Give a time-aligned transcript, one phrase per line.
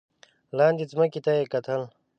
[0.57, 1.81] لاندې ځمکې ته یې کتل.